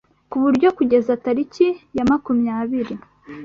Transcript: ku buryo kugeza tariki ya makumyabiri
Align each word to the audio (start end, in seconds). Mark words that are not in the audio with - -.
ku 0.29 0.37
buryo 0.43 0.67
kugeza 0.77 1.19
tariki 1.23 1.67
ya 1.97 2.03
makumyabiri 2.09 2.95